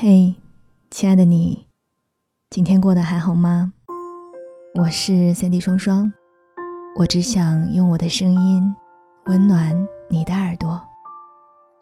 [0.00, 0.32] 嘿，
[0.92, 1.66] 亲爱的你，
[2.50, 3.72] 今天过得还好吗？
[4.76, 6.12] 我是三 D 双双，
[6.96, 8.62] 我只想用我的声音
[9.26, 9.76] 温暖
[10.08, 10.80] 你的耳朵。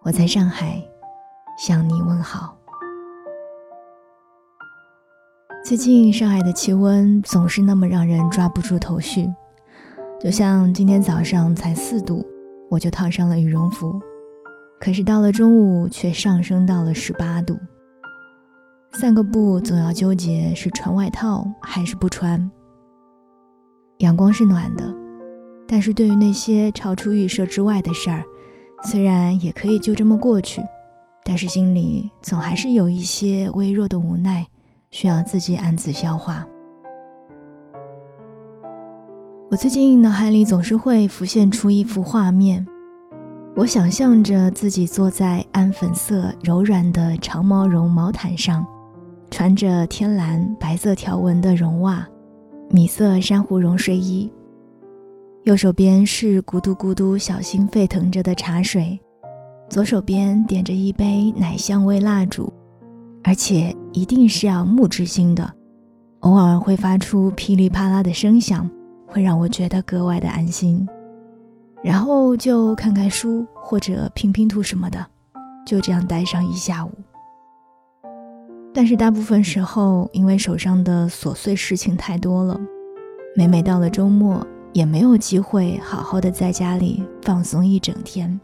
[0.01, 0.83] 我在上海
[1.59, 2.57] 向你问好。
[5.63, 9.31] 最近上海的气温总是那么让人抓不住头绪，
[10.19, 12.27] 就像今天早上才四度，
[12.71, 14.01] 我就套上了羽绒服，
[14.81, 17.59] 可是到了中午却上升到了十八度。
[18.99, 22.51] 散个步总要纠结是穿外套还是不穿。
[23.99, 24.91] 阳光是暖的，
[25.69, 28.25] 但是对于那些超出预设之外的事儿，
[28.85, 30.63] 虽然也可以就这么过去，
[31.27, 34.47] 但是心里总还是有一些微弱的无奈，
[34.91, 36.47] 需要自己暗自消化。
[39.51, 42.67] 我最近脑海里总是会浮现出一幅画面，
[43.55, 48.67] 我想象着自己坐在暗粉色柔软的长毛绒毛毯上。
[49.31, 52.07] 穿着天蓝白色条纹的绒袜，
[52.71, 54.31] 米色珊瑚绒睡衣。
[55.45, 58.99] 右手边是咕嘟咕嘟小心沸腾着的茶水，
[59.69, 62.53] 左手边点着一杯奶香味蜡烛，
[63.23, 65.53] 而且一定是要木质性的，
[66.21, 68.69] 偶尔会发出噼里啪啦的声响，
[69.07, 70.85] 会让我觉得格外的安心。
[71.83, 75.07] 然后就看看书或者拼拼图什么的，
[75.65, 76.91] 就这样待上一下午。
[78.77, 82.61] 但是大部分时候，因为手上的琐碎事情太多了，
[83.35, 88.39] 每每到了周末，也没有机会好好的在家里放松一整天。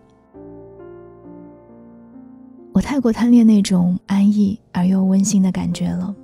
[2.73, 6.15] 我太过贪恋那种安逸而又温馨的感觉了，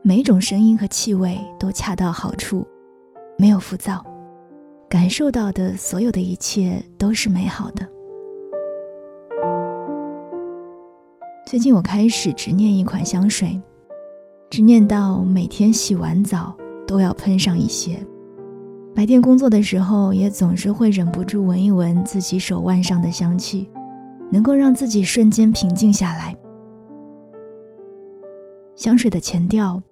[0.00, 2.66] 每一种声音和气味都恰到好处，
[3.36, 4.02] 没有浮躁，
[4.88, 7.86] 感受到的所有的一切都是美好的。
[11.48, 13.58] 最近我开始执念一款香水，
[14.50, 16.54] 执念到每天洗完澡
[16.86, 17.98] 都要喷上一些。
[18.94, 23.66] 白天工作的时候，也总是会忍不住闻一闻自己手腕上的香气，
[24.30, 26.36] 能够让自己瞬间平静下来。
[28.76, 29.82] 香水的前调，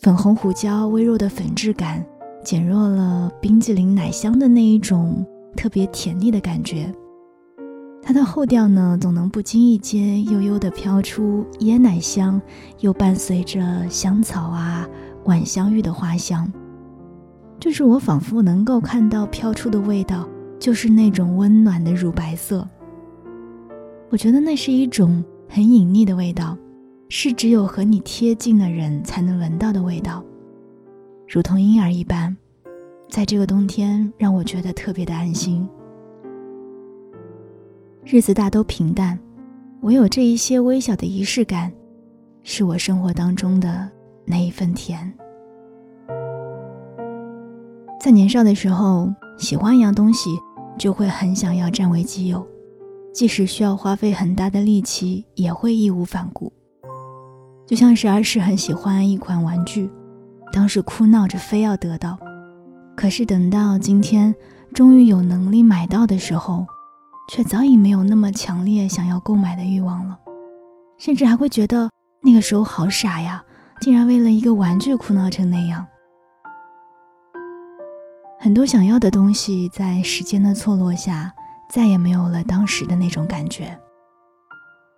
[0.00, 2.04] 粉红胡椒微弱的粉质感，
[2.42, 5.24] 减弱了冰激凌奶香的那一种
[5.56, 6.92] 特别甜腻的感觉。
[8.08, 12.40] 它的后调呢，总能不经意间悠悠地飘出椰奶香，
[12.80, 14.88] 又伴随着香草啊、
[15.26, 16.50] 晚香玉的花香。
[17.60, 20.26] 就是我仿佛能够看到飘出的味道，
[20.58, 22.66] 就是那种温暖的乳白色。
[24.08, 26.56] 我觉得那是一种很隐秘的味道，
[27.10, 30.24] 是只有和你贴近的人才能闻到的味道，
[31.28, 32.34] 如同婴儿一般，
[33.10, 35.68] 在这个冬天让我觉得特别的安心。
[38.10, 39.18] 日子大都平淡，
[39.82, 41.70] 唯有这一些微小的仪式感，
[42.42, 43.86] 是我生活当中的
[44.24, 45.12] 那一份甜。
[48.00, 50.30] 在年少的时候，喜欢一样东西，
[50.78, 52.46] 就会很想要占为己有，
[53.12, 56.50] 即使需要花费很大的力气，也会义无反顾。
[57.66, 59.90] 就像是儿时很喜欢一款玩具，
[60.50, 62.18] 当时哭闹着非要得到，
[62.96, 64.34] 可是等到今天
[64.72, 66.66] 终于有能力买到的时候。
[67.28, 70.18] 却早已没有那么强烈想要购买的欲望了，
[70.98, 71.90] 甚至还会觉得
[72.22, 73.44] 那个时候好傻呀，
[73.80, 75.86] 竟然为了一个玩具哭闹成那样。
[78.40, 81.30] 很多想要的东西在时间的错落下，
[81.68, 83.78] 再也没有了当时的那种感觉，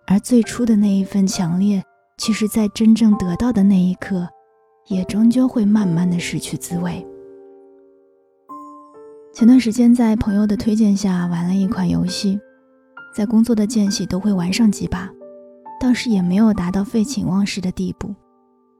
[0.07, 1.83] 而最初的那一份强烈，
[2.17, 4.29] 其实，在真正得到的那一刻，
[4.87, 7.05] 也终究会慢慢的失去滋味。
[9.33, 12.37] 前段时间在朋友的推荐下玩了一款游戏，
[13.15, 15.09] 在工作的间隙都会玩上几把，
[15.79, 18.13] 倒是也没有达到废寝忘食的地步，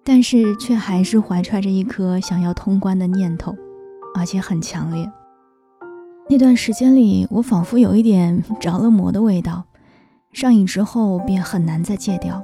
[0.03, 3.56] 但是却还是怀揣着一颗想要通关的念头，
[4.13, 5.09] 而且很强烈。
[6.29, 9.63] 那段时间里，我仿佛有一点着了魔的味道，
[10.33, 12.44] 上瘾之后便很难再戒掉。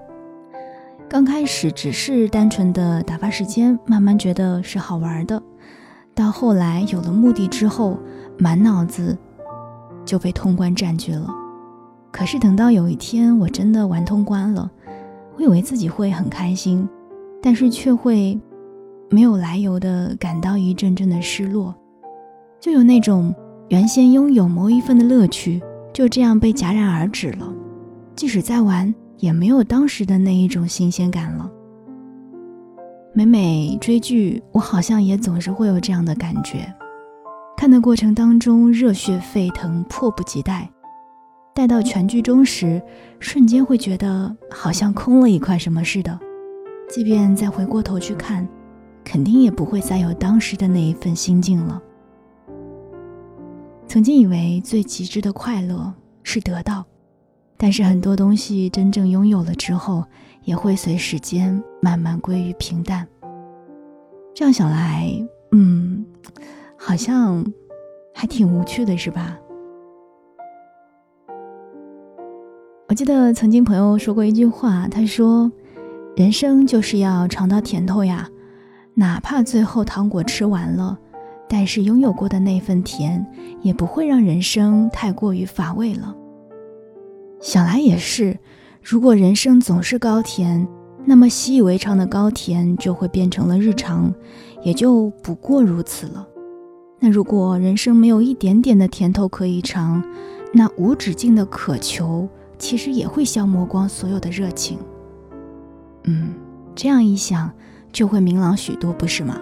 [1.09, 5.43] 刚开始只是单纯的打发时间，慢慢觉得是好玩的。
[6.17, 7.95] 到后来有了目的之后，
[8.39, 9.15] 满脑子
[10.03, 11.29] 就被通关占据了。
[12.11, 14.71] 可是等到有一天我真的玩通关了，
[15.35, 16.89] 我以为自己会很开心，
[17.39, 18.35] 但是却会
[19.11, 21.75] 没有来由的感到一阵阵的失落，
[22.59, 23.31] 就有那种
[23.69, 25.61] 原先拥有某一份的乐趣
[25.93, 27.47] 就这样被戛然而止了。
[28.15, 31.47] 即使再玩，也没有当时的那一种新鲜感了。
[33.17, 36.71] 每每追剧，我好像也总是会有这样的感觉：
[37.57, 40.69] 看的过程当中热血沸腾、迫不及待，
[41.51, 42.79] 待到全剧终时，
[43.19, 46.19] 瞬间会觉得好像空了一块什么似的。
[46.87, 48.47] 即便再回过头去看，
[49.03, 51.81] 肯定也不会再有当时的那一份心境了。
[53.87, 55.91] 曾经以为最极致的快乐
[56.21, 56.85] 是得到，
[57.57, 60.03] 但是很多东西真正拥有了之后，
[60.43, 63.07] 也会随时间慢慢归于平淡。
[64.33, 65.11] 这样想来，
[65.51, 66.05] 嗯，
[66.77, 67.43] 好像
[68.13, 69.37] 还挺无趣的，是吧？
[72.87, 75.51] 我记得曾经朋友说过一句话，他说。
[76.15, 78.27] 人生就是要尝到甜头呀，
[78.95, 80.97] 哪怕最后糖果吃完了，
[81.47, 83.23] 但是拥有过的那份甜，
[83.61, 86.15] 也不会让人生太过于乏味了。
[87.39, 88.37] 想来也是，
[88.81, 90.67] 如果人生总是高甜，
[91.05, 94.13] 那么习以为常的高甜就会变成了日常，
[94.63, 96.27] 也就不过如此了。
[96.99, 100.03] 那如果人生没有一点点的甜头可以尝，
[100.51, 104.79] 那无止境的渴求，其实也会消磨光所有的热情。
[106.05, 106.33] 嗯，
[106.73, 107.51] 这样一想，
[107.91, 109.39] 就会明朗许多，不是吗？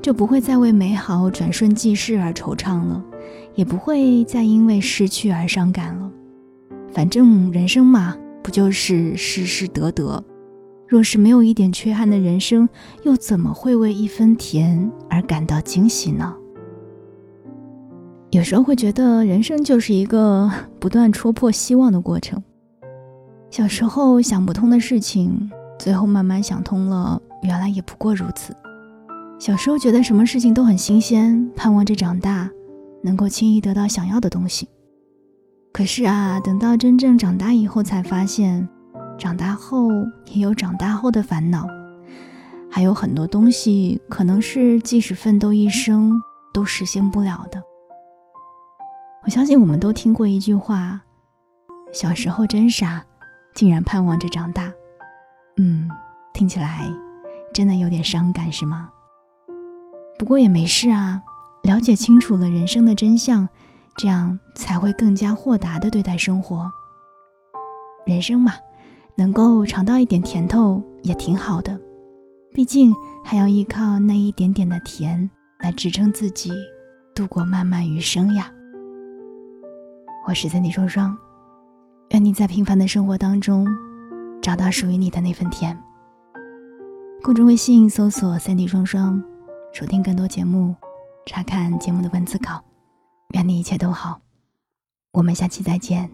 [0.00, 3.04] 就不会再为美好转瞬即逝而惆怅了，
[3.54, 6.10] 也不会再因为失去而伤感了。
[6.92, 10.22] 反正人生嘛，不就是失失得得？
[10.86, 12.68] 若是没有一点缺憾的人生，
[13.02, 16.34] 又怎么会为一分甜而感到惊喜呢？
[18.30, 22.42] 有时候会觉得，人生就是一个不断戳破希望的过程。
[23.50, 25.50] 小时候想不通的事情。
[25.78, 28.54] 最后慢慢想通了，原来也不过如此。
[29.36, 32.48] 小时候觉得什么事情都很新鲜，盼望着长大
[33.02, 34.68] 能够轻易得到想要的东西。
[35.72, 38.68] 可是啊，等到真正长大以后，才发现，
[39.18, 39.88] 长大后
[40.26, 41.66] 也有长大后的烦恼，
[42.70, 46.12] 还有很多东西可能是即使奋斗一生
[46.52, 47.62] 都实现不了的。
[49.24, 51.00] 我相信我们都听过一句话：
[51.92, 53.02] 小时候真傻，
[53.54, 54.70] 竟然盼望着长大。
[55.56, 55.88] 嗯，
[56.34, 56.90] 听起来
[57.54, 58.90] 真的有点伤感，是吗？
[60.18, 61.22] 不过也没事啊，
[61.62, 63.48] 了解清楚了人生的真相，
[63.96, 66.70] 这样才会更加豁达的对待生活。
[68.04, 68.54] 人生嘛，
[69.16, 71.80] 能够尝到一点甜头也挺好的，
[72.52, 72.94] 毕竟
[73.24, 75.30] 还要依靠那一点点的甜
[75.60, 76.50] 来支撑自己
[77.14, 78.50] 度过漫漫余生呀。
[80.26, 81.16] 我是三弟双双，
[82.10, 83.66] 愿你在平凡的生活当中。
[84.42, 85.80] 找到属于你的那份甜。
[87.22, 89.22] 公众微信搜索“三 D 双双”，
[89.72, 90.74] 收听更多节目，
[91.26, 92.60] 查看节目的文字稿。
[93.33, 94.21] 愿你一切都好，
[95.11, 96.09] 我们下期再见。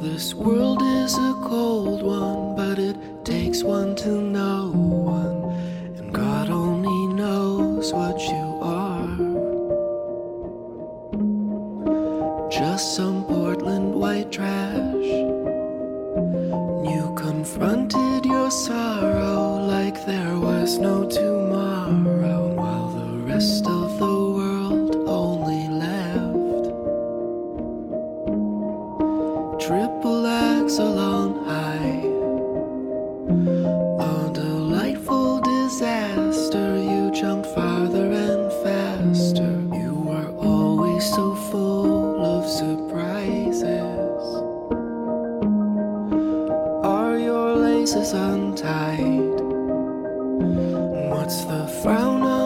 [0.00, 5.44] This world is a cold one, but it takes one to know one,
[5.96, 8.51] and God only knows what you
[47.95, 49.39] laces untied?
[51.11, 52.42] What's the frown on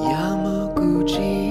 [0.00, 1.41] 要么孤寂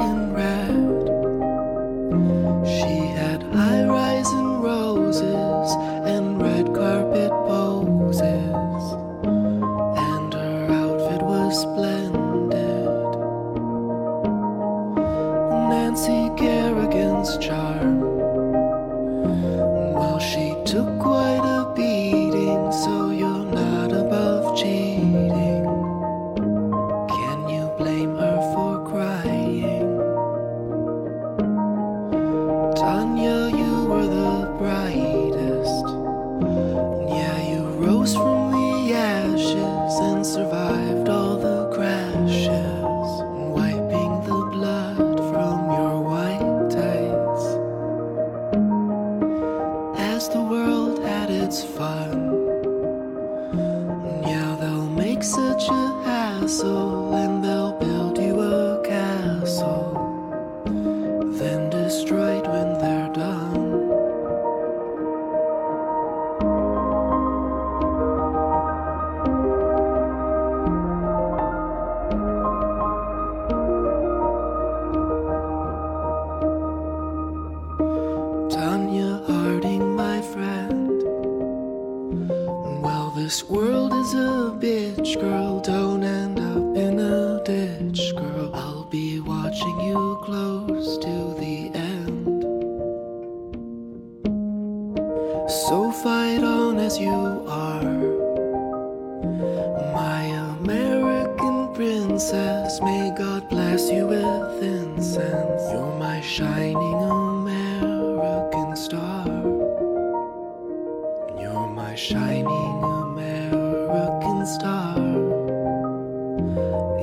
[112.01, 112.47] shining
[112.83, 114.97] American star.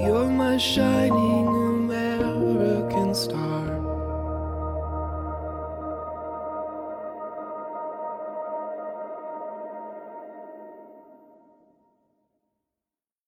[0.02, 0.98] You're my shining.